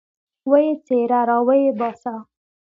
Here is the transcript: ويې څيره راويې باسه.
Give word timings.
ويې 0.49 0.71
څيره 0.85 1.19
راويې 1.29 1.71
باسه. 1.79 2.13